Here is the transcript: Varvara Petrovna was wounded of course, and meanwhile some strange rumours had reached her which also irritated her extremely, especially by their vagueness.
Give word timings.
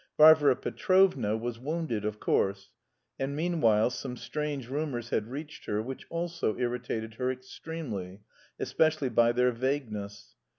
Varvara 0.17 0.55
Petrovna 0.55 1.37
was 1.37 1.59
wounded 1.59 2.05
of 2.05 2.19
course, 2.19 2.71
and 3.19 3.35
meanwhile 3.35 3.91
some 3.91 4.17
strange 4.17 4.67
rumours 4.67 5.09
had 5.11 5.27
reached 5.29 5.65
her 5.65 5.79
which 5.79 6.07
also 6.09 6.57
irritated 6.57 7.13
her 7.19 7.29
extremely, 7.29 8.21
especially 8.59 9.09
by 9.09 9.31
their 9.31 9.51
vagueness. 9.51 10.33